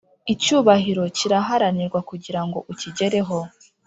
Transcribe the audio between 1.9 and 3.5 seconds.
kugirango ukigereho